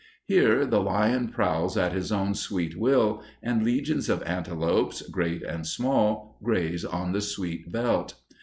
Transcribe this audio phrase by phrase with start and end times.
[0.25, 5.67] Here the lion prowls at his own sweet will, and legions of antelopes, great and
[5.67, 8.15] small, graze on the sweet veldt.